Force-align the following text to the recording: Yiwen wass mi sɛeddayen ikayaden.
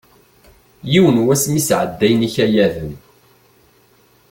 Yiwen 0.91 1.17
wass 1.25 1.43
mi 1.51 1.61
sɛeddayen 1.67 2.25
ikayaden. 2.27 2.91